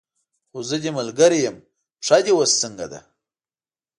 خو 0.49 0.59
زه 0.69 0.75
دې 0.83 0.91
ملګرې 0.99 1.39
یم، 1.45 1.57
پښه 1.99 2.17
دې 2.25 2.31
اوس 2.35 2.51
څنګه 2.61 2.85
ده؟ 2.91 2.99